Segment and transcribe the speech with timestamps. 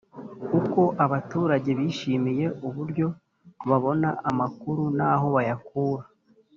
[0.59, 3.07] Uko abaturage bishimiye uburyo
[3.69, 6.03] babona amakuru n’aho bayakura